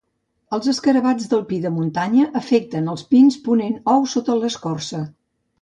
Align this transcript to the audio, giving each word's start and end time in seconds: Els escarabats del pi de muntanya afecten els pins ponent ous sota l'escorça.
Els 0.57 0.69
escarabats 0.71 1.27
del 1.33 1.43
pi 1.51 1.59
de 1.67 1.71
muntanya 1.75 2.27
afecten 2.41 2.89
els 2.95 3.05
pins 3.13 3.39
ponent 3.47 3.79
ous 3.97 4.17
sota 4.19 4.39
l'escorça. 4.43 5.05